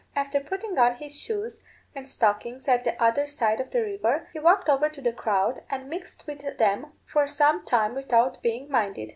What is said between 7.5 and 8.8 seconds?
time without being